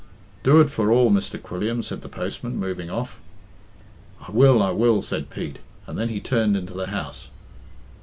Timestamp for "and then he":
5.85-6.19